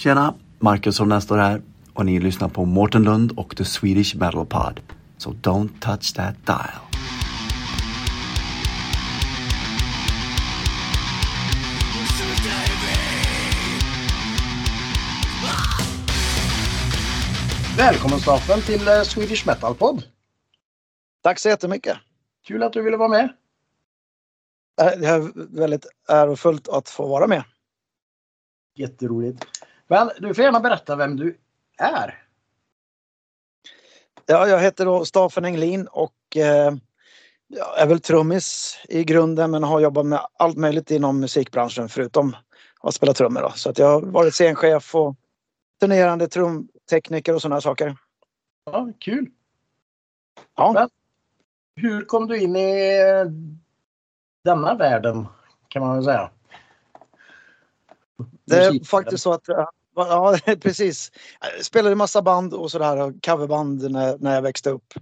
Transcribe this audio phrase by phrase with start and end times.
[0.00, 0.34] Tjena!
[0.58, 1.62] Marcus Holmén står här
[1.94, 4.80] och ni lyssnar på Mårten Lund och The Swedish Metal Pod.
[5.16, 6.80] So don't touch that dial.
[17.76, 20.02] Välkommen Staffen till eh, Swedish Metal Pod.
[21.22, 21.96] Tack så jättemycket.
[22.46, 23.24] Kul att du ville vara med.
[24.80, 27.44] Eh, Det är väldigt ärofullt att få vara med.
[28.74, 29.44] Jätteroligt.
[29.90, 31.38] Men du får gärna berätta vem du
[31.78, 32.24] är.
[34.26, 36.74] Ja, jag heter då Staffan Englin och eh,
[37.76, 42.36] är väl trummis i grunden men har jobbat med allt möjligt inom musikbranschen förutom
[42.80, 43.40] att spela trummor.
[43.40, 43.50] Då.
[43.50, 45.16] Så att jag har varit scenchef och
[45.80, 47.96] turnerande trumtekniker och sådana saker.
[48.64, 49.30] Ja, kul.
[50.56, 50.72] Ja.
[50.72, 50.88] Men
[51.76, 53.30] hur kom du in i eh,
[54.44, 55.26] denna världen
[55.68, 56.30] kan man väl säga?
[58.44, 59.66] Det är faktiskt så att eh,
[60.08, 61.12] Ja, precis.
[61.40, 64.94] Jag spelade massa band och sådär coverband när, när jag växte upp.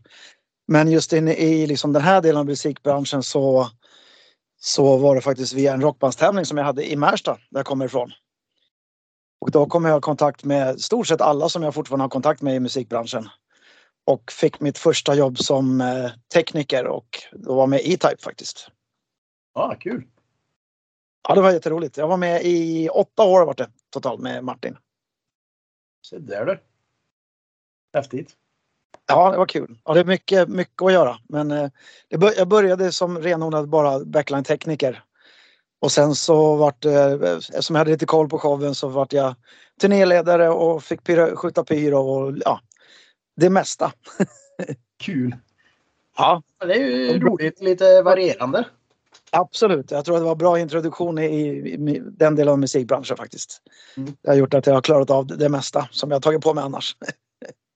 [0.69, 3.71] Men just inne i liksom den här delen av musikbranschen så,
[4.61, 7.85] så var det faktiskt via en rockbandstävling som jag hade i Märsta, där jag kommer
[7.85, 8.13] ifrån.
[9.41, 12.43] Och då kom jag i kontakt med stort sett alla som jag fortfarande har kontakt
[12.43, 13.29] med i musikbranschen.
[14.07, 18.69] Och fick mitt första jobb som eh, tekniker och då var med E-Type faktiskt.
[19.55, 20.07] Ja, kul.
[21.29, 21.97] Ja, det var jätteroligt.
[21.97, 24.77] Jag var med i åtta år vart det totalt med Martin.
[26.11, 26.61] Se där du.
[27.95, 28.33] Häftigt.
[29.07, 29.79] Ja, det var kul.
[29.85, 31.19] Ja, det är mycket, mycket att göra.
[31.29, 31.71] Men eh,
[32.19, 35.03] bör, jag började som renodlad bara backline-tekniker.
[35.81, 39.13] Och sen så vart det, eh, eftersom jag hade lite koll på showen så vart
[39.13, 39.35] jag
[39.81, 42.61] turnéledare och fick pyra, skjuta pyro och ja,
[43.37, 43.93] det mesta.
[44.99, 45.37] Kul.
[46.17, 48.65] Ja, Det är ju roligt, lite varierande.
[49.33, 49.91] Absolut.
[49.91, 53.63] Jag tror att det var bra introduktion i, i, den delen av musikbranschen faktiskt.
[53.97, 54.17] Mm.
[54.23, 56.65] Det har gjort att jag har klarat av det, mesta som jag tagit på mig
[56.65, 56.97] annars.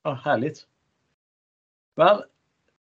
[0.05, 0.67] Ja, härligt.
[1.97, 2.23] Men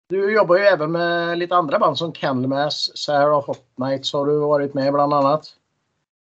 [0.09, 4.39] du jobbar ju även med lite andra band som Candlemass, Sarah Hot Nights har du
[4.39, 5.55] varit med bland annat.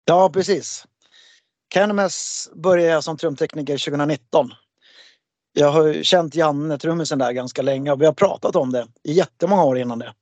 [0.04, 0.86] Ja, precis.
[1.68, 4.50] Candlemass började jag som trumtekniker 2019.
[5.52, 9.12] Jag har känt Janne, trummisen där, ganska länge och vi har pratat om det i
[9.12, 10.14] jättemånga år innan det.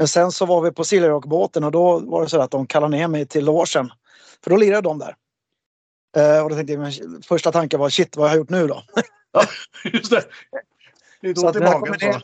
[0.00, 2.96] Men sen så var vi på Silverrock-båten och då var det så att de kallade
[2.96, 3.90] ner mig till logen.
[4.44, 5.16] För då lirade de där.
[6.16, 8.66] Eh, och då tänkte jag, men första tanken var shit, vad har jag gjort nu
[8.66, 8.82] då?
[9.32, 9.44] Ja,
[9.92, 10.24] just det.
[11.22, 11.80] Lite Så ont i magen.
[11.80, 12.20] kommer så.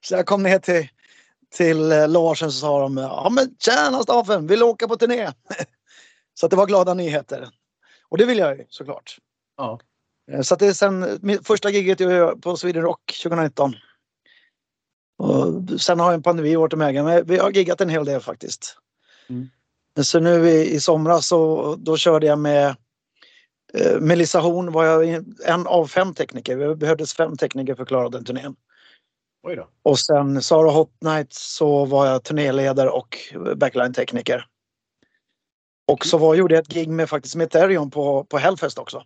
[0.00, 0.88] så jag kom ner till,
[1.54, 5.30] till eh, logen så sa de, ja men tjena Staffen, vill åka på turné?
[6.34, 7.48] så det var glada nyheter.
[8.08, 9.18] Och det vill jag ju såklart.
[9.56, 9.80] Ja.
[10.32, 11.98] Eh, Så det är sen första giget
[12.42, 13.74] på Sweden Rock 2019.
[15.20, 18.76] Och sen har en pandemi varit med men vi har giggat en hel del faktiskt.
[19.28, 19.48] Mm.
[20.02, 22.76] Så nu i, i somras så då körde jag med
[23.74, 26.56] eh, Melissa Horn var jag en av fem tekniker.
[26.56, 28.56] Vi behövdes fem tekniker för att klara den turnén.
[29.82, 33.16] Och sen Sara Hot Night så var jag turnéledare och
[33.56, 34.46] backline-tekniker.
[35.88, 39.04] Och så var, gjorde jag ett gig med faktiskt Ethereum på, på Hellfest också.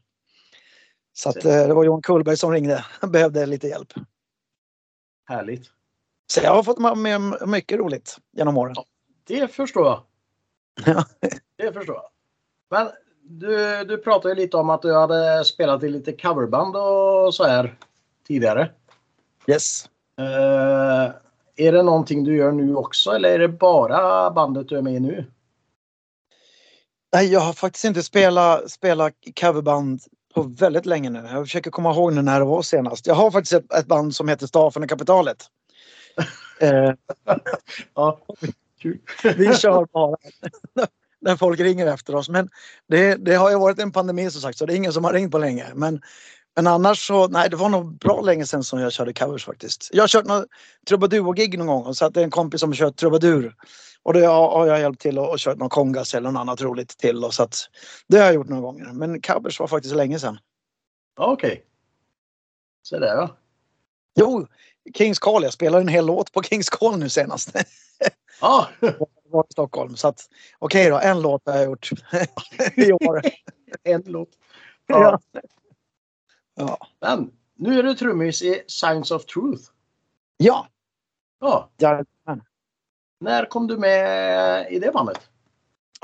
[1.12, 2.84] Så att, eh, det var Johan Kullberg som ringde.
[3.00, 3.92] Han behövde lite hjälp.
[5.24, 5.70] Härligt.
[6.26, 8.74] Så jag har fått med mig mycket roligt genom åren.
[9.26, 10.02] Det förstår jag.
[10.86, 11.04] Ja.
[11.56, 12.10] Det förstår jag.
[12.70, 12.92] Men
[13.22, 17.78] du, du pratade lite om att du hade spelat i lite coverband och så här
[18.26, 18.70] tidigare.
[19.46, 19.88] Yes.
[20.18, 21.14] Eh,
[21.56, 24.94] är det någonting du gör nu också eller är det bara bandet du är med
[24.94, 25.26] i nu?
[27.12, 30.00] Nej, jag har faktiskt inte spelat, spelat coverband
[30.34, 31.28] på väldigt länge nu.
[31.32, 33.06] Jag försöker komma ihåg när det var senast.
[33.06, 35.46] Jag har faktiskt ett, ett band som heter Stafen och kapitalet.
[36.60, 36.92] Eh,
[37.94, 38.20] Ja,
[38.80, 39.00] kul.
[39.22, 40.16] vi kör bara
[41.20, 42.28] när folk ringer efter oss.
[42.28, 42.48] Men
[42.88, 45.12] det, det har ju varit en pandemi som sagt så det är ingen som har
[45.12, 45.66] ringt på länge.
[45.74, 46.00] Men,
[46.56, 49.90] men annars så, nej det var nog bra länge sedan som jag körde covers faktiskt.
[49.92, 50.44] Jag har kört några
[50.88, 53.54] trubadur-gig någon gång och så att det är en kompis som har kört trubadur.
[54.02, 56.98] Och det har, jag hjälpt till och, och kört någon kongas eller något annat roligt
[56.98, 57.24] till.
[57.24, 57.56] Och så att,
[58.08, 58.92] det har jag gjort några gånger.
[58.92, 60.38] Men covers var faktiskt länge sedan.
[61.16, 61.64] Ja, Okej.
[62.82, 63.36] Så där ja.
[64.14, 64.46] Jo,
[64.94, 65.42] Kings Call.
[65.42, 67.52] Jag spelade en hel låt på Kings Call nu senast.
[68.40, 68.68] Ja,
[69.30, 69.96] var i Stockholm.
[69.96, 70.28] Så att
[70.58, 71.90] okej då, en låt har jag gjort
[72.76, 73.22] i år.
[73.82, 74.28] en låt.
[74.86, 75.20] Ja.
[75.32, 75.40] Ja.
[76.54, 76.78] Ja.
[77.00, 79.62] Men nu är du trummis i Signs of Truth.
[80.36, 80.66] Ja.
[81.40, 82.42] Ja, Jajamän.
[83.20, 85.20] när kom du med i det bandet?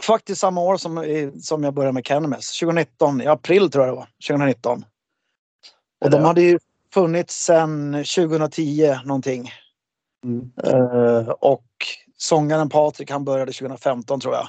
[0.03, 1.05] Faktiskt samma år som,
[1.43, 2.59] som jag började med Cannabis.
[2.61, 4.09] 2019, i april tror jag det var.
[4.29, 4.85] 2019.
[6.01, 6.27] Och de Ja.
[6.27, 6.59] hade ju
[6.95, 9.51] funnits sedan 2010 någonting.
[10.25, 10.53] Mm.
[10.65, 11.67] Eh, och
[12.17, 14.49] sångaren Patrik han började 2015 tror jag.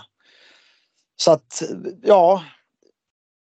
[1.15, 1.63] Så att
[2.01, 2.43] ja.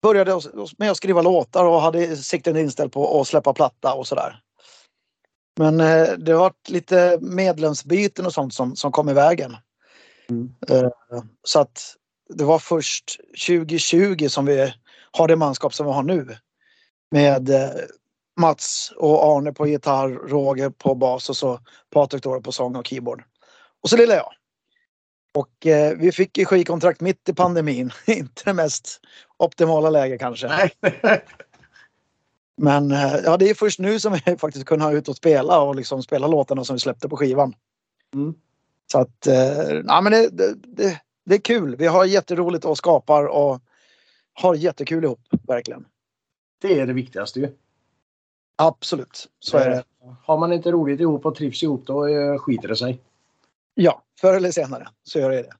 [0.02, 0.40] började
[0.78, 4.40] med att skriva låtar och hade siktet inställt på att släppa platta och sådär.
[5.58, 9.56] Men eh, det har varit lite medlemsbyten och sånt som, som kom i vägen.
[10.30, 10.54] Mm.
[10.68, 10.90] Eh,
[11.42, 11.96] så att
[12.28, 13.16] det var först
[13.46, 14.72] 2020 som vi
[15.10, 16.36] har det manskap som vi har nu.
[17.10, 17.50] Med
[18.36, 21.60] Mats och Arne på gitarr, Roger på bas och så
[21.90, 23.22] Patrik då på sång och keyboard.
[23.82, 24.32] Och så lilla jag.
[25.34, 27.90] Och eh, vi fick ju skivkontrakt mitt i pandemin.
[28.06, 29.00] Inte det mest
[29.36, 30.48] optimala läge kanske.
[30.48, 30.70] Nej.
[32.56, 35.76] Men eh, ja, det är först nu som vi faktiskt kunnat ut och spela och
[35.76, 37.54] liksom spela låtarna som vi släppte på skivan.
[38.14, 38.34] Mm.
[38.92, 41.76] Så att, eh, ja men det, det, det, det är kul.
[41.76, 43.60] Vi har jätteroligt och skapar och
[44.32, 45.84] har jättekul ihop, verkligen.
[46.60, 47.48] Det är det viktigaste ju.
[48.56, 49.84] Absolut, så är det.
[50.22, 53.00] Har man inte roligt ihop och trivs ihop då eh, skiter det sig.
[53.74, 55.52] Ja, förr eller senare så gör det det.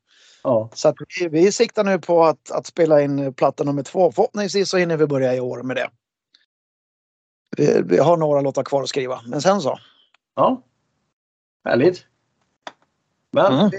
[0.42, 0.68] Ja.
[0.74, 4.12] Så vi, vi siktar nu på att, att spela in platta nummer två.
[4.12, 5.90] Förhoppningsvis så hinner vi börja i år med det.
[7.56, 9.78] Vi, vi har några låtar kvar att skriva, men sen så.
[10.34, 10.62] Ja.
[11.64, 12.06] Härligt.
[13.30, 13.70] Men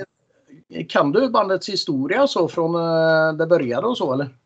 [0.70, 0.88] Mm.
[0.88, 4.38] kan du bandets historia så från eh, det började och så eller?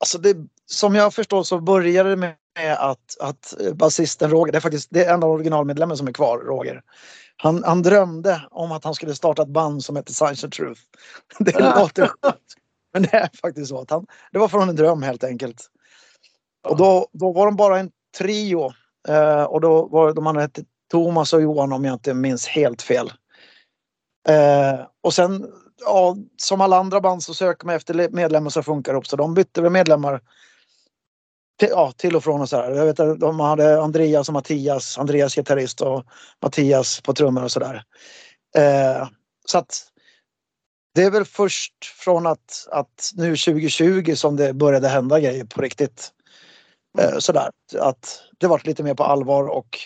[0.00, 0.36] Alltså det,
[0.66, 2.36] som jag förstår så började det med
[2.78, 6.38] att, att basisten Roger, det är faktiskt det är en av originalmedlemmen som är kvar,
[6.38, 6.82] Roger.
[7.36, 10.80] Han, han drömde om att han skulle starta ett band som heter Science and Truth.
[11.38, 11.80] Det Ah.
[11.80, 12.54] låter sjukt.
[12.92, 15.66] Men det är faktiskt så att han, det var från en dröm helt enkelt.
[16.68, 18.72] Och då, då var de bara en trio.
[19.08, 22.82] Eh, och då var de andra hette Thomas och Johan om jag inte minns helt
[22.82, 23.12] fel.
[24.28, 25.46] Eh, och sen,
[25.80, 29.06] ja, som alla andra band så söker man efter medlemmar som funkar upp.
[29.06, 30.20] Så de bytte väl medlemmar
[31.58, 32.70] till, ja, till och från och så här.
[32.70, 36.04] Jag vet att de hade Andreas och Mattias, Andreas gitarrist och
[36.42, 37.82] Mattias på trummor och sådär.
[38.56, 39.08] Eh,
[39.46, 39.84] så att
[40.94, 45.60] det är väl först från att, att nu 2020 som det började hända grejer på
[45.62, 46.12] riktigt.
[46.98, 47.50] Eh, sådär.
[47.78, 49.78] Att det vart lite mer på allvar och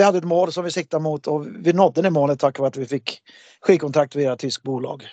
[0.00, 2.68] vi hade ett mål som vi siktade mot och vi nådde det målet tack vare
[2.68, 3.22] att vi fick
[3.60, 5.04] skivkontrakt via ett tyskt bolag.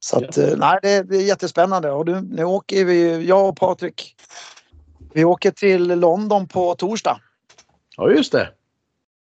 [0.00, 3.56] Så att, eh, nej, det, det är jättespännande och nu, nu åker vi, jag och
[3.56, 4.16] Patrik,
[5.12, 7.20] vi åker till London på torsdag.
[7.96, 8.48] Ja just det.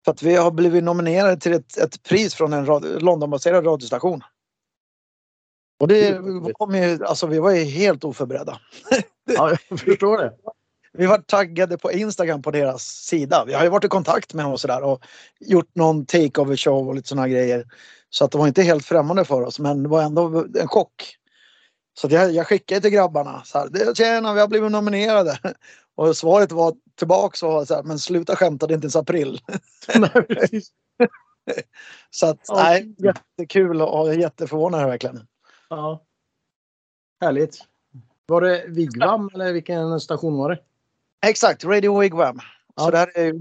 [0.05, 4.23] För att vi har blivit nominerade till ett, ett pris från en rad, Londonbaserad radiostation.
[5.81, 6.21] Och det
[6.53, 8.61] kom ju, alltså vi var ju helt oförberedda.
[9.25, 10.33] Ja, jag förstår det.
[10.93, 13.45] Vi var taggade på Instagram på deras sida.
[13.47, 15.05] Vi har ju varit i kontakt med dem och sådär och
[15.41, 17.67] gjort någon takeover show och lite sådana grejer.
[18.11, 21.17] Så att det var inte helt främmande för oss men det var ändå en chock.
[22.01, 25.39] Så jag, jag skickade till grabbarna så här, "Det- tjena vi har blivit nominerade.
[25.95, 29.41] Och svaret var tillbaks var så här, men sluta skämta det är inte ens april.
[29.99, 30.63] Nej.
[32.11, 32.55] Så att Ja.
[32.63, 35.27] nej, jättekul och jätteförvånad verkligen.
[35.71, 36.03] Ja.
[37.21, 37.59] Härligt.
[38.27, 40.59] Var det Vigvam eller vilken station var det?
[41.26, 42.38] Exakt, Radio Wigwam.
[42.38, 42.43] Så
[42.76, 42.90] Ja.
[42.90, 43.34] det här är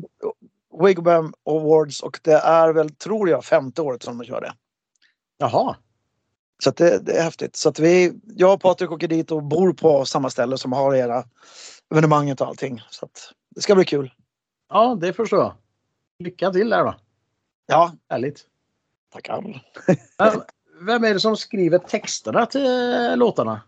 [0.86, 4.54] Wigwam Awards och det är väl, tror jag, femte året som de kör det.
[5.38, 5.76] Jaha.
[6.64, 7.56] Så det, det är häftigt.
[7.56, 11.24] Så vi, jag och Patrik åker dit och bor på samma ställe som har era
[11.92, 12.82] evenemanget och allting.
[12.90, 13.08] Så
[13.56, 14.14] det ska bli kul.
[14.70, 15.54] Ja, det förstår jag.
[16.20, 16.96] Lycka till där då.
[17.66, 18.46] Ja, Härligt.
[19.14, 19.62] tackar.
[20.82, 23.62] Vem är det som skriver texterna till låtarna?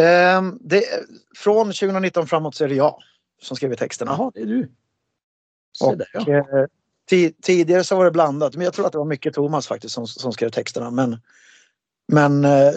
[0.00, 0.84] Ehm, det,
[1.36, 3.02] från 2019 framåt så är det jag
[3.42, 4.16] som skriver texterna.
[4.18, 4.70] Jaha, det är du.
[5.82, 6.30] Och, där ja.
[6.30, 6.66] eh,
[7.10, 8.56] ti- tidigare så var det blandat.
[8.56, 10.90] Men jag tror att det var mycket Thomas faktiskt som, som skrev texterna.
[10.90, 11.20] Men,
[12.12, 12.72] men eh,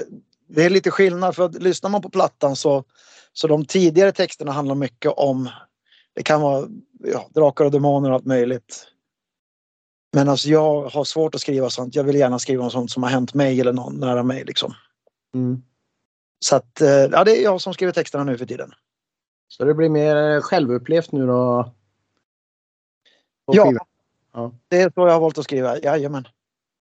[0.48, 2.84] det är lite skillnad för att lyssnar man på plattan så,
[3.34, 5.50] så de tidigare texterna handlar mycket om
[6.14, 6.68] det kan vara
[7.04, 8.88] ja, drakar och demoner och allt möjligt.
[10.14, 11.96] Men alltså jag har svårt att skriva sånt.
[11.96, 14.74] Jag vill gärna skriva om sånt som har hänt mig eller någon nära mig liksom.
[15.34, 15.62] Mm.
[16.40, 18.72] Så att eh, ja, det är jag som skriver texterna nu för tiden.
[19.48, 21.74] Så det blir mer eh, självupplevt nu då?
[23.46, 23.74] Ja.
[24.34, 24.52] Ja.
[24.68, 25.80] Det är så jag har valt att skriva.
[25.80, 26.28] Jajamän.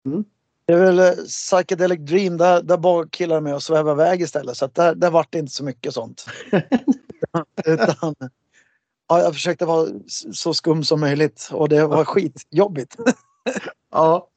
[0.06, 0.24] Mm.
[0.66, 2.36] Det är väl eh, Psychedelic Dream.
[2.36, 4.56] Där, där bara killar med och svävar iväg istället.
[4.56, 6.26] Så att där, där vart det inte så mycket sånt.
[7.64, 8.14] Utan,
[9.08, 9.88] ja, jag försökte vara
[10.32, 12.96] så skum som möjligt och det var skitjobbigt.
[13.90, 14.28] ja.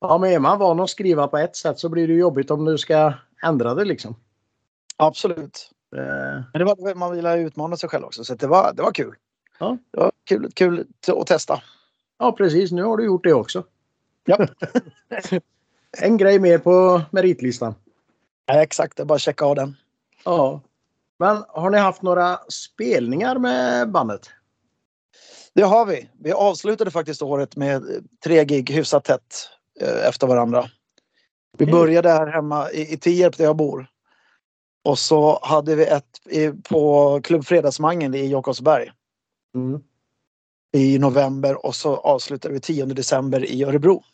[0.00, 2.64] Ja, men är man van att skriva på ett sätt så blir det jobbigt om
[2.64, 4.16] du ska ändra det liksom.
[4.96, 5.70] Absolut.
[5.96, 8.92] Eh, Men det var, man ville utmana sig själv också så det, var, det var
[8.92, 9.14] kul.
[9.58, 9.78] Ja.
[9.90, 11.62] Det var kul, kul att testa.
[12.18, 12.72] Ja, precis.
[12.72, 13.64] Nu har du gjort det också.
[14.24, 14.46] Ja.
[15.98, 17.74] en grej mer på meritlistan.
[18.46, 19.76] Ja, exakt, det är bara att checka av den.
[20.24, 20.60] Ja.
[21.18, 24.30] Men har ni haft några spelningar med bandet?
[25.54, 26.08] Det har vi.
[26.18, 27.82] Vi avslutade faktiskt året med
[28.24, 29.48] tre gig hyfsat tätt
[29.80, 30.64] eh, efter varandra.
[31.58, 31.72] Vi Okej.
[31.72, 33.86] började här hemma i, i Tierp där jag bor.
[34.84, 36.20] Och så hade vi ett
[36.68, 38.92] på Klubb Fredagsmangen i Jakobsberg
[39.54, 39.82] Mm.
[40.72, 44.04] i november och så avslutade vi 10 december i Örebro.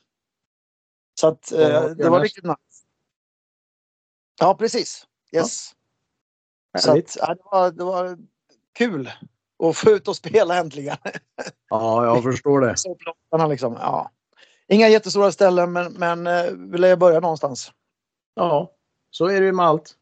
[1.20, 2.56] Så att eh, Ja, det var riktigt nice.
[4.40, 5.06] Ja, precis.
[5.32, 5.72] Yes.
[6.78, 7.16] Så Härligt.
[7.20, 8.18] att, ja, det, var, det var
[8.72, 9.10] kul
[9.62, 10.96] att få ut och spela äntligen.
[11.70, 12.76] Ja, jag förstår det.
[12.76, 14.10] Så liksom, ja.
[14.68, 17.72] Inga jättestora ställen men, men eh, vi lär börja någonstans.
[18.34, 18.72] Ja,
[19.10, 19.96] så är det ju med allt.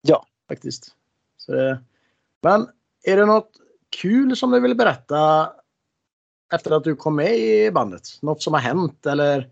[0.00, 0.26] Ja.
[0.48, 0.94] Faktiskt.
[1.36, 1.84] Så det...
[2.42, 2.68] Men
[3.02, 3.50] är det något
[3.90, 5.52] kul som du vill berätta
[6.54, 8.08] efter att du kom med i bandet?
[8.22, 9.50] Något som har hänt eller?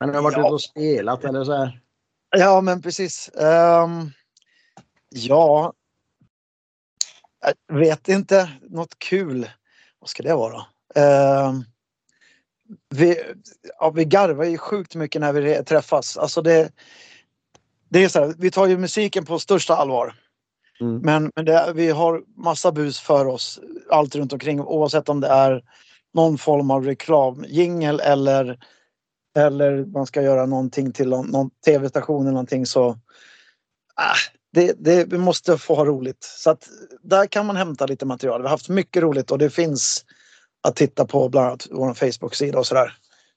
[0.00, 0.40] När du har varit Ja.
[0.46, 1.80] ute och spelat eller så här?
[2.36, 3.28] Ja, men precis.
[3.28, 4.10] Ehm,
[5.10, 5.72] ja.
[7.66, 8.50] Jag vet inte.
[8.62, 9.50] Något kul.
[9.98, 10.66] Vad ska det vara?
[10.94, 11.64] Ehm,
[12.88, 13.34] vi,
[13.78, 16.16] ja, vi garvar ju sjukt mycket när vi träffas.
[16.16, 16.72] Alltså det,
[17.88, 20.14] det är så här, vi tar ju musiken på största allvar.
[20.80, 20.98] Mm.
[20.98, 23.60] Men, men det, vi har massa bus för oss.
[23.90, 25.62] Allt runt omkring oavsett om det är
[26.14, 28.58] någon form av reklam, jingel eller
[29.36, 32.98] eller man ska göra någonting till någon, någon tv-station eller någonting så
[33.94, 34.16] ah,
[34.52, 36.24] det, det, vi måste få ha roligt.
[36.24, 36.68] Så att
[37.02, 38.40] där kan man hämta lite material.
[38.40, 40.04] Vi har haft mycket roligt och det finns
[40.62, 42.92] att titta på bland annat vår Facebook-sida och sådär.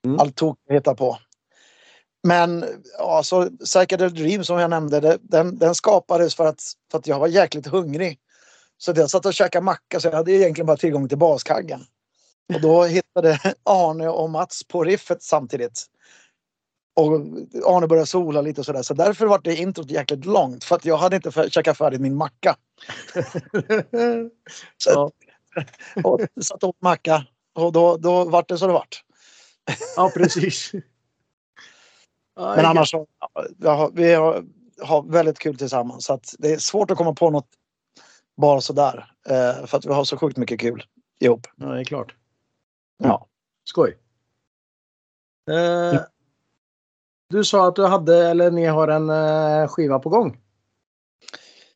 [0.05, 0.19] Mm.
[0.19, 1.17] Allt tok att hitta på.
[2.23, 2.65] Men
[2.97, 7.07] ja, så Psychedelic Dream som jag nämnde, det, den, den skapades för att, för att
[7.07, 8.19] jag var jäkligt hungrig.
[8.77, 11.85] Så jag satt och käkade macka så jag hade egentligen bara tillgång till baskaggen.
[12.53, 15.85] Och då hittade Arne och Mats på riffet samtidigt.
[16.95, 17.13] Och
[17.65, 18.81] Arne började sola lite och sådär.
[18.81, 20.63] Så därför var det introt jäkligt långt.
[20.63, 22.55] För att jag hade inte käkat färdigt min macka.
[24.77, 25.11] Så Ja.
[26.03, 27.25] och satt åt macka.
[27.55, 29.03] Och då, då vart det så det vart.
[29.95, 30.71] ja, precis.
[32.35, 34.13] Ja, Men annars så, ja, vi har, vi
[34.85, 36.05] har, väldigt kul tillsammans.
[36.05, 37.49] Så att det är svårt att komma på något
[38.37, 39.13] bara sådär.
[39.29, 40.83] Eh, för att vi har så sjukt mycket kul
[41.19, 41.47] ihop.
[41.55, 42.15] Ja, det är klart.
[42.97, 43.27] Ja.
[43.63, 43.97] Skoj.
[45.51, 46.01] Eh,
[47.29, 50.39] du sa att du hade, eller ni har en eh, skiva på gång.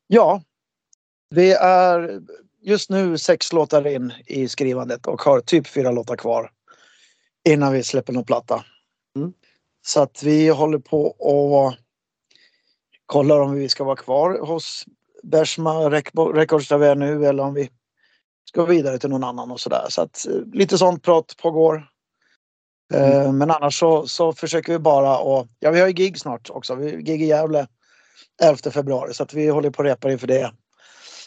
[0.08, 0.42] Ja.
[1.30, 2.22] Vi är
[2.62, 6.52] just nu sex låtar in i skrivandet och har typ fyra låtar kvar.
[7.50, 8.66] Innan vi släpper någon platta.
[9.86, 9.92] Mm.
[9.94, 11.74] Så att vi håller på och
[13.06, 14.86] kollar om vi ska vara kvar hos
[15.24, 17.70] Bersma Rec- Records där vi är nu eller om vi
[18.50, 19.86] ska vidare till någon annan och sådär.
[19.90, 21.88] Så att eh, lite sånt prat pågår.
[22.94, 26.50] Eh, Men annars så, så försöker vi bara och ja vi har ju gig snart
[26.50, 26.76] också.
[26.76, 27.68] Vi gig i Gävle
[28.42, 30.54] 11 februari så att vi håller på och repar inför det.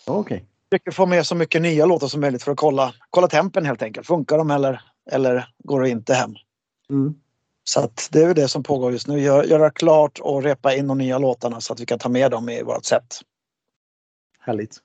[0.06, 0.44] Okej.
[0.70, 3.82] Försöker få med så mycket nya låtar som möjligt för att kolla, kolla tempen helt
[3.82, 4.06] enkelt.
[4.06, 6.34] Funkar de eller, eller går det inte hem?
[6.90, 7.14] Mm.
[7.68, 9.20] Så att det är det som pågår just nu.
[9.20, 12.30] Gör, göra klart och repa in de nya låtarna så att vi kan ta med
[12.30, 13.20] dem i vårt set.
[14.38, 14.76] Härligt.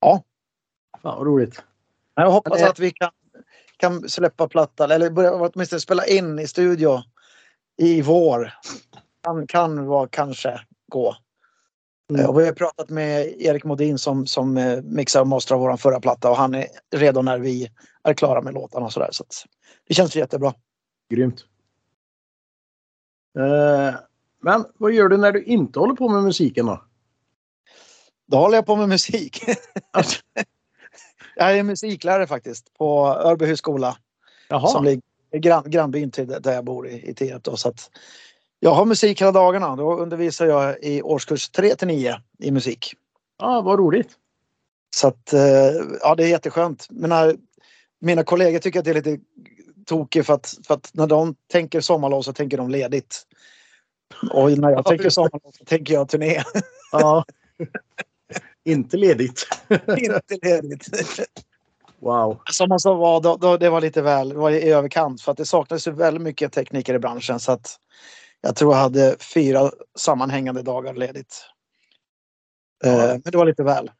[0.00, 0.22] Ja.
[1.02, 1.62] Fan vad roligt.
[2.14, 3.10] Jag hoppas att vi kan,
[3.76, 7.02] kan släppa plattan eller börja åtminstone spela in i studio
[7.76, 8.52] i vår.
[9.22, 11.16] Kan, kan vara kanske gå.
[12.10, 12.26] Mm.
[12.26, 16.00] Och vi har pratat med Erik Modin som, som eh, mixar och masterar vår förra
[16.00, 17.70] platta och han är redo när vi
[18.02, 19.08] är klara med låtarna och sådär.
[19.12, 19.24] Så
[19.88, 20.54] det känns jättebra.
[21.10, 21.46] Grymt.
[23.38, 23.94] Eh,
[24.42, 26.84] men vad gör du när du inte håller på med musiken då?
[28.26, 29.44] Då håller jag på med musik.
[29.90, 30.20] Alltså,
[31.36, 33.98] jag är musiklärare faktiskt på Örbyhus skola som
[34.48, 34.80] jaha.
[34.80, 37.44] ligger i grann, grannbyn till där jag bor i, i Tierp.
[37.44, 37.56] då.
[37.56, 37.90] Så att
[38.60, 39.76] jag har musik hela dagarna.
[39.76, 42.94] Då undervisar jag i årskurs 3 till 9 i musik.
[43.38, 44.10] Ja, vad roligt.
[44.96, 45.40] Så att eh,
[46.00, 46.86] ja, det är jätteskönt.
[46.90, 47.32] Mina,
[48.00, 49.18] mina kollegor tycker att det är lite
[49.90, 53.26] tokigt för att, för att när de tänker sommarlov så tänker de ledigt.
[54.32, 56.42] Och när jag Ja, tänker sommarlov så tänker jag turné.
[56.92, 57.24] Ja.
[58.64, 59.46] inte ledigt.
[59.96, 60.88] Inte ledigt.
[61.98, 62.40] Wow.
[62.50, 65.32] Som man sa var, då, då, det var lite väl det var i överkant för
[65.32, 67.76] att det saknades ju väldigt mycket tekniker i branschen så att
[68.40, 71.44] jag tror jag hade fyra sammanhängande dagar ledigt.
[72.84, 73.06] Eh, Ja.
[73.06, 73.90] men det var lite väl.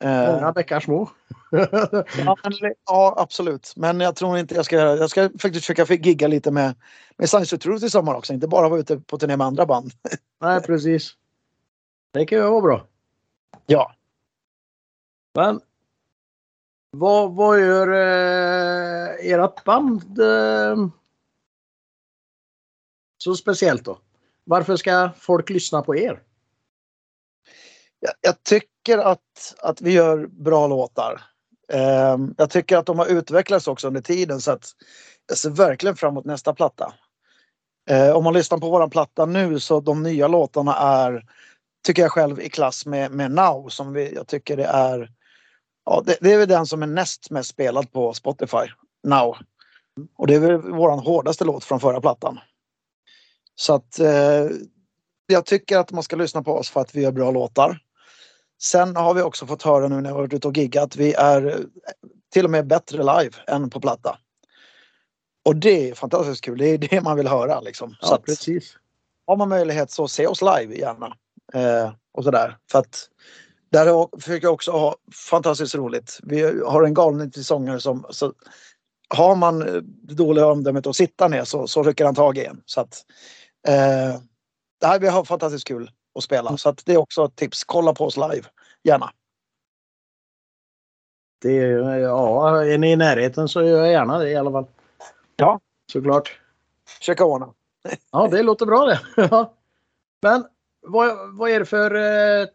[0.00, 1.10] Eh, Många bäckar små.
[1.50, 3.72] ja, men, ja, absolut.
[3.76, 6.74] Men jag tror inte jag ska göra Jag ska faktiskt försöka gigga lite med,
[7.16, 8.32] med Science of Truth i sommar också.
[8.32, 9.92] Inte bara vara ute på turné med andra band.
[10.40, 11.12] Nej, precis.
[12.12, 12.86] Det kan ju vara bra.
[13.66, 13.94] Ja.
[15.34, 15.60] Men
[16.90, 20.88] vad, vad gör eh, ert band eh,
[23.18, 23.98] så speciellt då?
[24.44, 26.22] Varför ska folk lyssna på er?
[28.00, 31.22] Jag, jag tycker att, att vi gör bra låtar.
[31.72, 34.70] Eh, jag tycker att de har utvecklats också under tiden så att
[35.28, 36.94] jag ser verkligen fram emot nästa platta.
[37.90, 41.24] Eh, om man lyssnar på våran platta nu så de nya låtarna är,
[41.86, 45.10] tycker jag själv, i klass med, med Now som vi, jag tycker det är
[45.84, 48.66] Ja, det, det är väl den som är näst mest spelad på Spotify.
[49.04, 49.36] Now.
[50.16, 52.38] Och det är väl våran hårdaste låt från förra plattan.
[53.54, 54.46] Så att eh,
[55.26, 57.78] jag tycker att man ska lyssna på oss för att vi gör bra låtar.
[58.62, 61.14] Sen har vi också fått höra nu när vi varit ute och giggat att vi
[61.14, 61.56] är eh,
[62.32, 64.18] till och med bättre live än på platta.
[65.44, 66.58] Och det är fantastiskt kul.
[66.58, 67.96] Det är det man vill höra liksom.
[68.00, 68.76] Ja, så precis.
[69.26, 71.16] har man möjlighet så se oss live gärna.
[71.54, 72.56] Eh, och sådär.
[72.70, 73.08] För att
[73.70, 74.96] där försöker jag också ha
[75.30, 76.20] fantastiskt roligt.
[76.22, 78.32] Vi har en galen sångare som så
[79.14, 82.44] har man eh, det dåliga omdömet att sitta ner så, så rycker han tag i
[82.44, 82.62] en.
[82.64, 83.04] Så att,
[83.68, 84.20] eh,
[84.82, 85.90] nej, vi har fantastiskt kul
[86.20, 86.56] att spela.
[86.56, 87.64] Så att det är också ett tips.
[87.64, 88.42] Kolla på oss live.
[88.82, 89.10] Gärna.
[91.42, 91.54] Det,
[92.00, 94.66] ja, är ni i närheten så gör jag gärna det i alla fall.
[95.36, 95.60] Ja.
[95.92, 96.40] Såklart.
[96.98, 97.54] Försöka ordna.
[98.12, 99.00] Ja, det låter bra det.
[100.22, 100.44] Men
[100.80, 102.46] vad, vad är det för eh,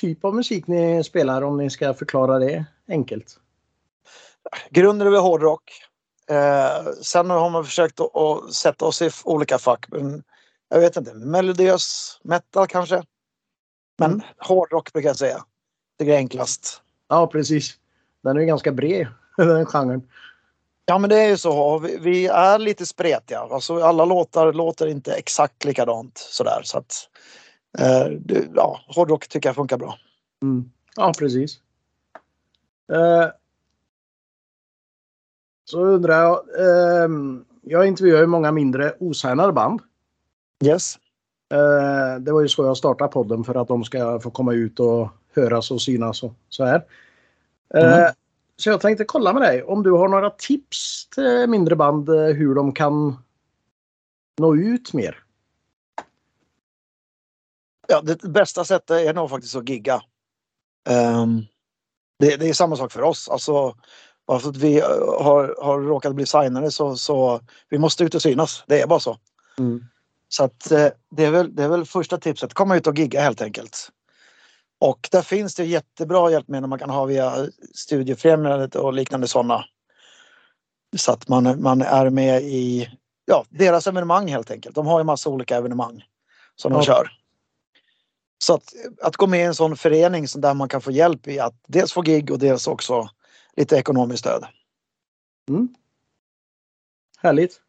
[0.00, 3.40] typ av musik ni spelar om ni ska förklara det enkelt?
[4.70, 5.82] Grunden är väl hårdrock.
[6.30, 9.86] Eh, sen har man försökt att, att sätta oss i olika fack.
[9.88, 10.22] Men
[10.68, 13.02] jag vet inte, melodiös metal kanske.
[13.98, 14.26] Men Mm.
[14.38, 15.44] hårdrock brukar jag säga.
[15.98, 16.82] Det är enklast.
[17.08, 17.74] Ja, precis.
[18.22, 19.06] Den är ju ganska bred,
[19.36, 20.08] den genren.
[20.84, 21.78] Ja men det är ju så.
[21.78, 23.40] Vi, vi är lite spretiga.
[23.40, 26.60] Alltså, alla låtar låter inte exakt likadant sådär.
[26.64, 27.08] Så att,
[27.78, 29.98] eh, det, ja, hårdrock tycker jag funkar bra.
[30.42, 30.70] Mm.
[30.96, 31.60] Ja, precis.
[32.92, 33.28] Eh,
[35.64, 36.44] så undrar jag.
[37.04, 39.80] ehm, jag intervjuar ju många mindreosignade band.
[40.64, 40.98] Yes.
[41.52, 44.80] Eh, det var ju så jag startade podden för att de ska få komma ut
[44.80, 46.84] och höras och synas och så här.
[47.74, 48.12] Eh, Mm.
[48.58, 52.14] Så jag tänkte kolla med dig om du har några tips till mindre band eh,
[52.24, 53.16] hur de kan
[54.38, 55.22] nå ut mer.
[57.88, 60.02] Ja, det bästa sättet är nog faktiskt att gigga.
[60.88, 61.42] Ehm,
[62.18, 63.28] det, det är samma sak för oss.
[63.28, 63.76] Alltså,
[64.26, 64.80] bara för att vi
[65.20, 68.64] har, har råkat bli signade så, så vi måste ut och synas.
[68.66, 69.18] Det är bara så.
[70.28, 72.54] Så att, eh, det, är väl, det är väl första tipset.
[72.54, 73.88] Komma ut och gigga helt enkelt.
[74.78, 79.64] Och där finns det jättebra hjälpmedel man kan ha via Studiefrämjandet och liknande sådana.
[80.96, 82.90] Så att man, man är med i
[83.24, 84.74] ja, deras evenemang helt enkelt.
[84.74, 86.04] De har ju massa olika evenemang
[86.56, 86.84] som de Ja.
[86.84, 87.08] kör.
[88.38, 91.28] Så att, att gå med i en sån förening som där man kan få hjälp
[91.28, 93.08] i att dels få gig och dels också
[93.56, 94.44] lite ekonomiskt stöd.
[95.48, 95.74] Mm.
[97.18, 97.60] Härligt.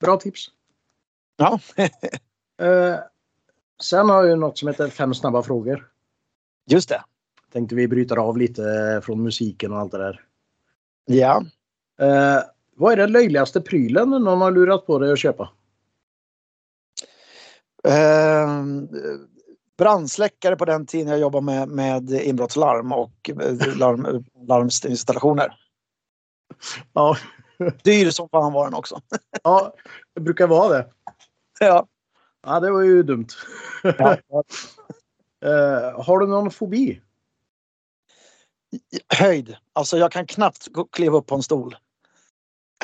[0.00, 0.46] Bra tips.
[1.40, 1.60] Ja,
[2.60, 2.98] Eh,
[3.82, 5.88] sen har jag något som heter fem snabba frågor.
[6.66, 7.04] just det.
[7.52, 8.62] Tänkte vi bryter av lite
[9.04, 10.20] från musiken och allt det där.
[11.04, 11.44] Ja.
[12.00, 12.42] Eh,
[12.76, 15.50] vad är den löjligaste prylen någon har lurat på dig att köpa?
[17.84, 18.48] Eh,
[19.78, 25.56] brandsläckare på den tiden jag jobbade med, med inbrottslarm och eh, larm, larminstallationer.
[26.92, 27.16] Ja,
[27.82, 29.00] Dyr som fan var den också.
[29.42, 29.74] ja
[30.14, 30.90] det brukar vara det.
[31.64, 31.86] Ja.
[32.42, 33.28] Ja, det var ju dumt.
[33.82, 34.16] Ja.
[35.44, 37.00] Eh, har du någon fobi?
[39.14, 39.56] Höjd.
[39.72, 41.76] Alltså jag kan knappt kliva upp på en stol.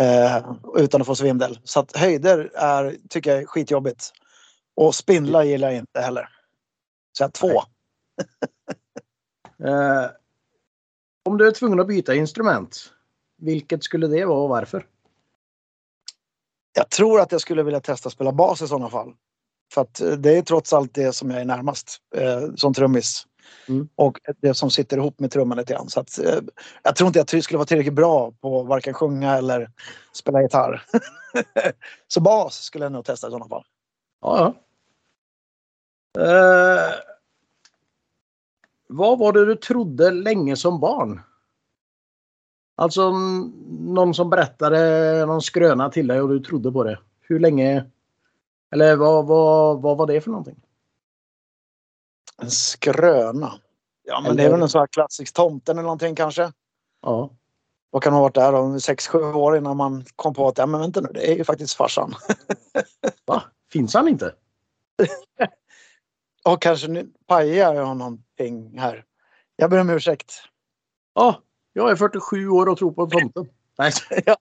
[0.01, 1.59] Eh, utan att få svindel.
[1.65, 4.12] Så att höjder är, tycker jag är skitjobbigt.
[4.75, 6.29] Och spindlar gillar jag inte heller.
[7.19, 7.51] Så jag två.
[9.65, 10.11] Eh,
[11.25, 12.93] om du är tvungen att byta instrument,
[13.37, 14.87] vilket skulle det vara och varför?
[16.77, 19.12] Jag tror att jag skulle vilja testa spela bas i sådana fall.
[19.73, 23.27] För att eh, det är trots allt det som jag är närmast eh, som trummis.
[23.69, 23.89] Mm.
[23.95, 25.89] Och det som sitter ihop med trumman lite grann.
[25.89, 26.39] Så att, eh,
[26.83, 29.71] jag tror inte jag skulle vara tillräckligt bra på varken sjunga eller
[30.12, 30.83] spela gitarr.
[32.09, 33.65] så bas skulle jag nog testa i sådana fall.
[34.21, 34.55] Ja,
[36.15, 36.23] ja.
[36.23, 36.95] Eh,
[38.89, 41.21] vad var det du trodde länge som barn?
[42.79, 43.11] Alltså
[43.69, 46.99] någon som berättade någon skröna till dig och du trodde på det.
[47.21, 47.85] Hur länge?
[48.71, 50.61] Eller vad, vad, vad var det för någonting?
[52.43, 53.53] En skröna.
[54.05, 56.53] Ja men det är väl en sån här klassisk tomten eller någonting kanske.
[57.03, 57.31] Ja.
[57.91, 60.81] Vad kan ha varit där om 6-7 år innan man kom på att ja men
[60.81, 62.15] vänta nu det är ju faktiskt farsan.
[63.27, 63.43] Va?
[63.73, 64.35] Finns han inte?
[66.45, 69.05] Och kanske nu pajar jag någonting här.
[69.57, 70.33] Jag ber om ursäkt.
[71.15, 71.43] Ja,
[71.77, 73.49] jag är 47 år och tror på tomten.
[73.79, 73.93] Nej.
[74.27, 74.37] Ja.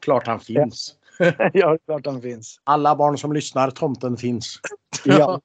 [0.00, 0.94] Klart han finns.
[1.52, 2.60] ja, klart han finns.
[2.64, 4.60] Alla barn som lyssnar, tomten finns.
[5.04, 5.40] Ja.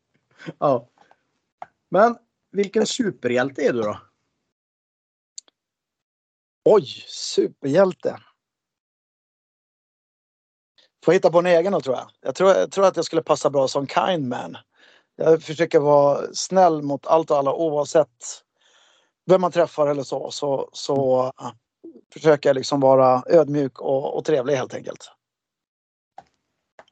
[0.60, 0.90] ja.
[1.90, 2.18] Men
[2.52, 4.00] vilken superhjälte är du då?
[6.66, 8.20] Oj, superhjälte.
[11.06, 12.10] Får hitta på en egen då tror jag.
[12.22, 14.58] Jag tror, jag tror att jag skulle passa bra som kind man.
[15.16, 18.47] Jag försöker vara snäll mot allt och alla oavsett
[19.28, 20.32] vem man träffar eller så.
[20.32, 21.52] Så, så uh,
[22.14, 25.12] försöker jag liksom vara ödmjuk och, och trevlig helt enkelt.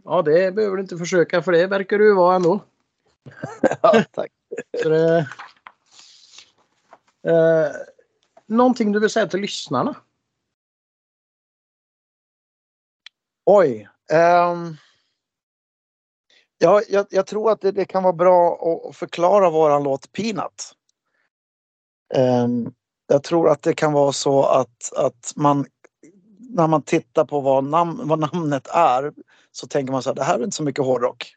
[0.03, 2.59] Ja, det behöver du inte försöka för det verkar du vara ändå.
[3.81, 4.31] ja, tack.
[4.83, 5.17] Så det,
[7.27, 7.71] eh,
[8.45, 9.95] någonting du vill säga till lyssnarna?
[13.45, 13.89] Oj.
[14.13, 14.77] Um,
[16.57, 20.75] ja, jag, jag, tror att det, det, kan vara bra att förklara våran låt Peanut.
[22.13, 22.71] Ehm,
[23.07, 25.65] jag tror att det kan vara så att, att man
[26.49, 29.13] när man tittar på vad, nam vad namnet är
[29.51, 31.35] så tänker man så här, det här är inte så mycket hårdrock.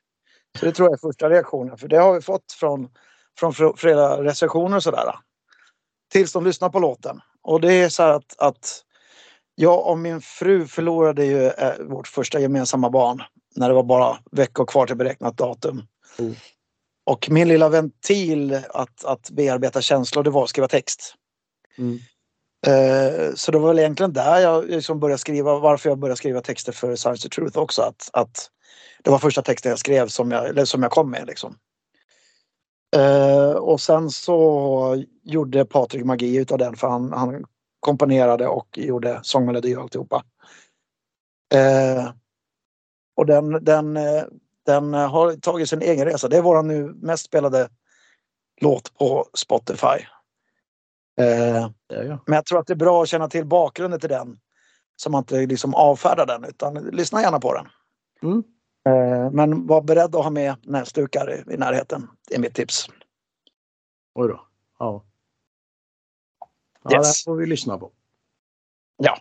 [0.58, 2.88] Så det tror jag är första reaktionen, för det har vi fått från,
[3.38, 5.14] från flera recensioner och sådär.
[6.12, 7.20] Tills de lyssnar på låten.
[7.42, 8.84] Och det är så här att, att
[9.54, 13.22] jag och min fru förlorade ju eh, vårt första gemensamma barn
[13.56, 15.82] när det var bara veckor kvar till beräknat datum.
[16.18, 16.34] Mm.
[17.08, 21.14] Och min lilla ventil att, att bearbeta känslor det var att skriva text.
[21.78, 21.98] Mm.
[22.66, 26.40] Eh, så det var väl egentligen där jag liksom började skriva, varför jag började skriva
[26.40, 27.82] texter för Science the Truth också.
[27.82, 28.50] Att, att
[29.04, 31.26] det var första texten jag skrev som jag, eller som jag kom med.
[31.26, 31.58] Liksom.
[32.96, 37.44] Uh, och sen så gjorde Patrik magi utav den för han, han
[37.80, 40.24] komponerade och gjorde sångmelodi och alltihopa.
[41.54, 42.12] Uh,
[43.16, 43.98] och den, den,
[44.68, 46.28] den har tagit sin egen resa.
[46.28, 47.68] Det är vår nu mest spelade
[48.60, 50.04] låt på Spotify.
[51.14, 52.18] Ja, ja.
[52.26, 54.38] Men jag tror att det är bra att känna till bakgrunden till den.
[54.96, 57.68] Så man inte liksom avfärdar den utan lyssna gärna på den.
[58.22, 58.42] Mm.
[58.86, 62.08] Eh, men var beredd att ha med näsdukar i närheten.
[62.28, 62.88] Det är mitt tips.
[64.14, 64.46] Oj då.
[64.78, 65.04] Ja.
[66.82, 67.24] Ja, yes.
[67.24, 67.92] det får vi lyssna på.
[68.96, 69.18] Ja.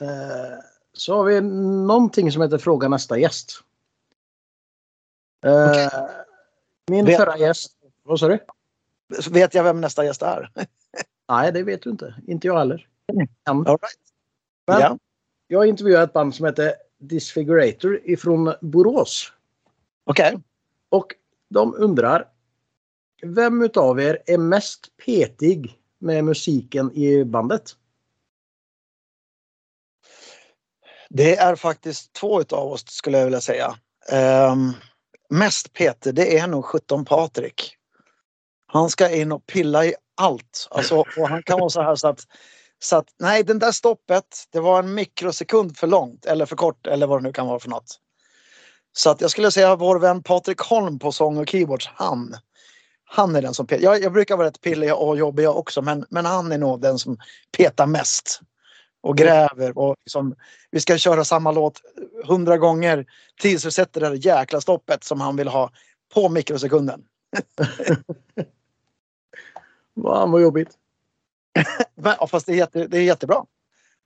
[0.00, 0.58] Eh,
[0.92, 1.40] så har vi
[1.86, 3.64] någonting som heter Fråga nästa gäst.
[5.44, 5.88] Eh, okay.
[6.90, 7.72] Min vet, förra gäst.
[8.02, 8.38] Vad sa du?
[9.30, 10.50] Vet jag vem nästa gäst är?
[11.28, 12.14] Nej, det vet du inte.
[12.26, 12.88] Inte jag heller.
[13.12, 13.28] Mm.
[13.44, 13.98] All right.
[14.66, 14.96] Men yeah.
[15.46, 19.32] jag intervjuade ett band som heter Disfigurator ifrån Borås.
[20.04, 20.28] Okej.
[20.28, 20.40] Okay.
[20.88, 21.14] Och
[21.48, 22.28] de undrar.
[23.22, 27.76] Vem utav er är mest petig med musiken i bandet?
[31.08, 33.74] Det är faktiskt två utav oss skulle jag vilja säga.
[34.52, 34.74] Um,
[35.30, 37.76] mest Peter, det är nog 17 Patrik.
[38.66, 40.68] Han ska in och pilla i allt.
[40.70, 42.26] Alltså, och han kan vara så här så att
[42.82, 46.86] så att nej, den där stoppet, det var en mikrosekund för långt eller för kort
[46.86, 47.98] eller vad det nu kan vara för något.
[48.92, 52.36] Så att jag skulle säga vår vän Patrik Holm på sång och keyboards, han.
[53.04, 53.82] Han är den som petar.
[53.82, 56.80] Jag, jag brukar vara rätt pillig och jobbig jag också men, men han är nog
[56.80, 57.18] den som
[57.56, 58.40] petar mest.
[59.02, 60.34] Och gräver och liksom,
[60.70, 61.80] vi ska köra samma låt
[62.24, 63.06] hundra gånger
[63.40, 65.70] tills vi sätter det där jäkla stoppet som han vill ha
[66.14, 67.04] på mikrosekunden.
[69.94, 70.70] Vad jobbigt.
[72.18, 73.44] ja, fast det är, jätte, det är jättebra.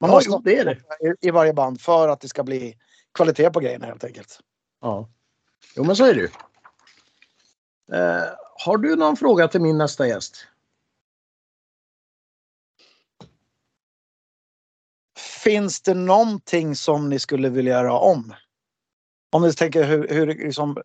[0.01, 0.79] Man ja, måste jo, det är det.
[1.09, 2.79] I, I varje band för att det ska bli
[3.15, 4.41] kvalitet på grejerna helt enkelt.
[4.81, 5.09] Ja,
[5.77, 6.29] jo men så är det ju.
[7.93, 8.25] Eh,
[8.65, 10.47] har du någon fråga till min nästa gäst?
[15.45, 18.35] Finns det någonting som ni skulle vilja göra om?
[19.33, 20.83] Om ni tänker hur, hur liksom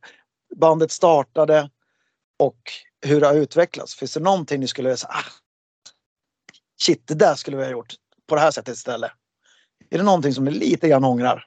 [0.55, 1.69] bandet startade
[2.39, 2.59] och
[3.01, 3.95] hur det har utvecklats.
[3.95, 5.31] Finns det någonting ni skulle säga, ah,
[6.81, 7.93] shit, det där skulle vi ha gjort
[8.27, 9.11] på det här sättet istället.
[9.89, 11.45] Är det någonting som ni lite grann ångrar?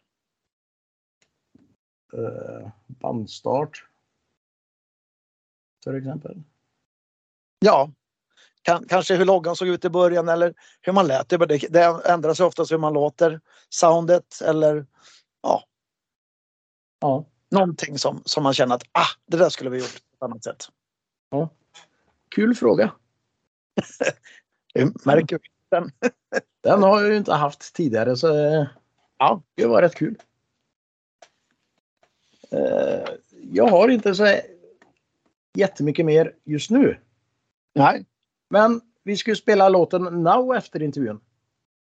[2.15, 3.87] Uh, bandstart.
[5.85, 6.43] För exempel.
[7.59, 7.91] Ja.
[8.63, 11.29] Kan, kanske hur loggan såg ut i början eller hur man lät.
[11.29, 13.41] Det, det ändrar sig oftast hur man låter.
[13.69, 14.87] Soundet eller
[15.43, 15.65] ja.
[17.01, 17.25] Ja.
[17.51, 20.45] Någonting som, som man känner att ah, det där skulle vi gjort på ett annat
[20.45, 20.69] sätt.
[21.31, 21.49] Ja.
[22.29, 22.93] Kul fråga.
[25.05, 25.93] Märker den.
[26.61, 28.29] den har jag ju inte haft tidigare så
[29.19, 30.17] ja, det var rätt kul.
[32.51, 33.05] Eh,
[33.53, 34.37] jag har inte så
[35.55, 36.99] jättemycket mer just nu.
[37.75, 38.07] Nej.
[38.53, 41.21] Men vi ska ju spela låten Now efter intervjun.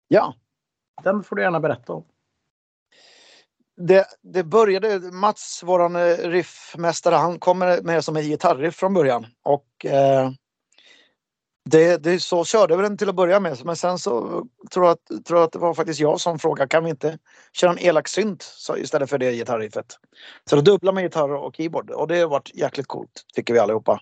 [0.08, 0.36] Ja.
[1.04, 2.06] Den får du gärna berätta om.
[3.78, 9.26] Det, det började, Mats, våran eh, riffmästare, han kommer med som en gitarriff från början.
[9.44, 10.32] Och eh,
[11.70, 14.92] det, det så körde vi den till att börja med men sen så tror jag,
[14.92, 17.18] att, tror jag att det var faktiskt jag som frågade kan vi inte
[17.54, 18.46] köra en elak synt
[18.78, 19.98] istället för det gitarriffet.
[20.50, 23.60] Så då dubblar man gitarr och keyboard och det har varit jäkligt coolt tycker vi
[23.60, 24.02] allihopa.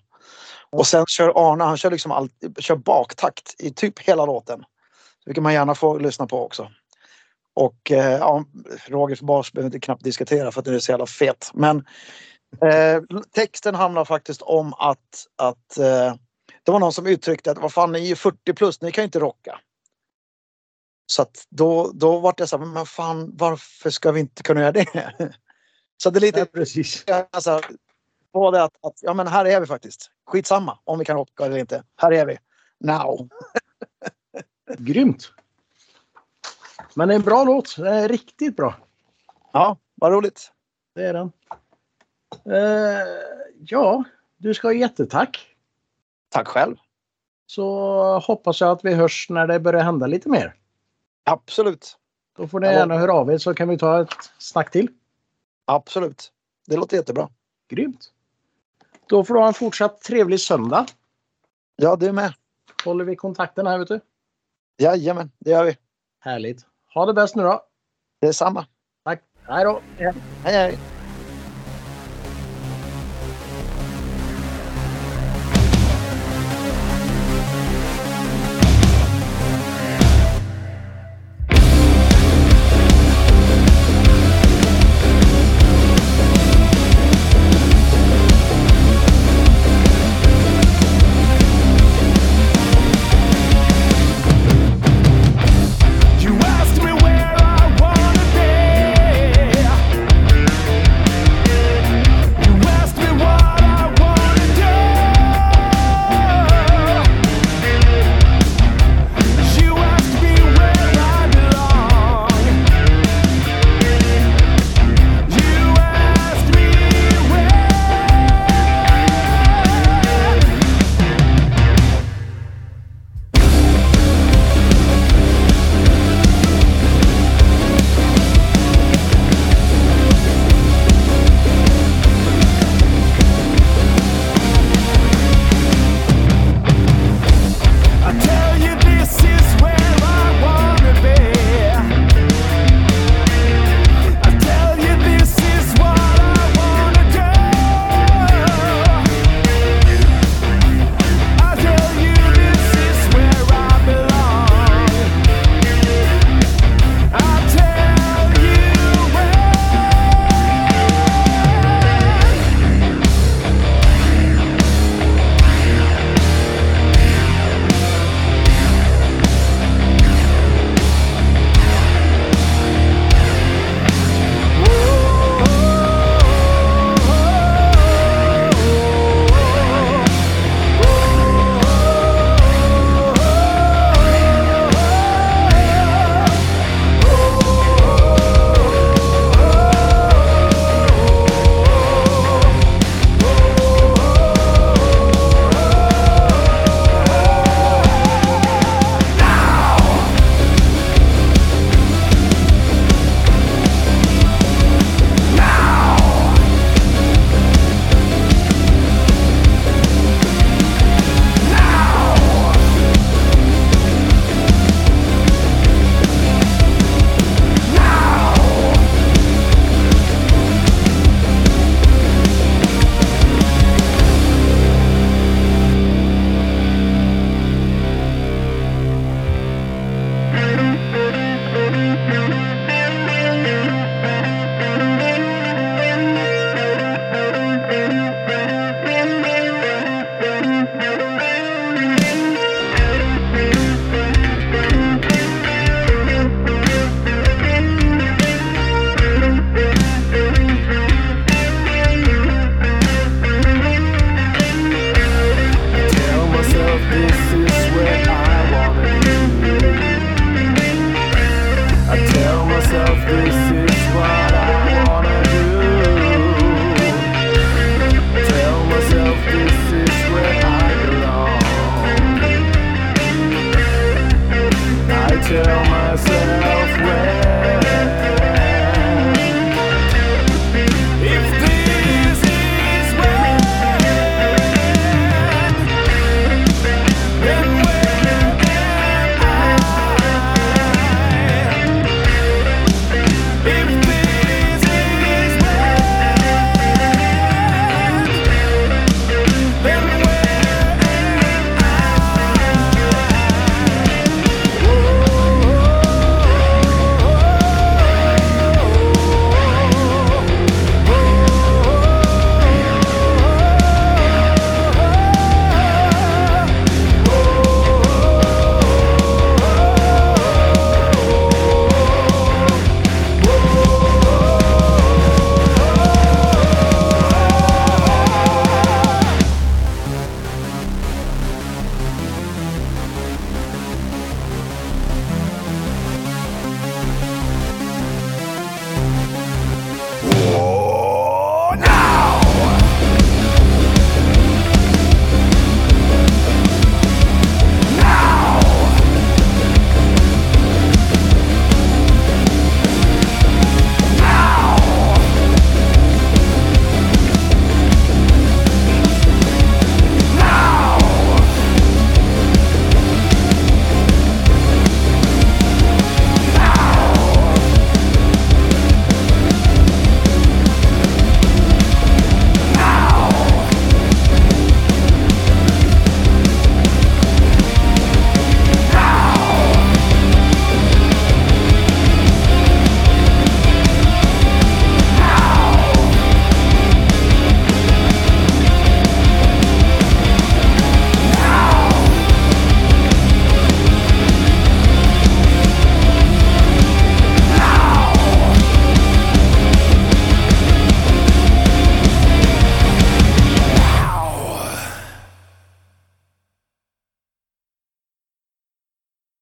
[0.70, 2.30] Och sen kör Arne, han kör liksom all,
[2.60, 4.64] kör baktakt i typ hela låten.
[5.34, 6.72] Kan man gärna få lyssna på också.
[7.54, 8.46] Och eh, ja,
[8.88, 11.52] Rogers bas behöver inte knappt diskutera för att den är så jävla fet.
[11.54, 11.78] Men
[12.62, 13.02] eh,
[13.36, 16.14] texten handlar faktiskt om att, att eh,
[16.64, 19.02] det var någon som uttryckte att vad fan ni är ju 40 plus, ni kan
[19.02, 19.60] ju inte rocka.
[21.06, 24.62] Så att då, då var det så här, men fan varför ska vi inte kunna
[24.62, 25.14] göra det?
[26.04, 27.06] Så det är lite Ja, precis.
[27.32, 27.62] alltså,
[28.34, 30.12] både att, att ja men här är vi faktiskt.
[30.28, 31.84] Skitsamma om vi kan rocka eller inte.
[31.96, 32.38] Här är vi.
[32.80, 33.30] Now.
[34.78, 35.32] Grymt.
[36.96, 37.76] Men det är en bra låt.
[37.78, 38.76] Det är riktigt bra.
[39.54, 40.52] Ja, vad roligt.
[40.96, 41.32] Det är den.
[42.46, 43.08] Eh,
[43.60, 44.04] ja,
[44.38, 45.56] du ska ha jättetack.
[46.30, 46.76] Tack själv.
[47.46, 50.56] Så hoppas jag att vi hörs när det börjar hända lite mer.
[51.24, 51.98] Absolut.
[52.38, 52.74] Då får ni Ja.
[52.74, 54.88] gärna höra av er så kan vi ta ett snack till.
[55.66, 56.32] Absolut.
[56.68, 57.30] Det låter jättebra.
[57.70, 58.12] Grymt.
[59.10, 60.86] Då får du ha en fortsatt trevlig söndag.
[61.76, 62.34] Ja, du med.
[62.86, 64.00] Håller vi kontakten här vet du.
[64.78, 65.78] Jajamän, det gör vi.
[66.20, 66.66] Härligt.
[66.94, 67.62] Ha det bäst nu då.
[68.22, 68.66] Det är samma.
[69.04, 69.22] Tack.
[69.48, 69.82] Hej då.
[69.98, 70.99] Hej hej.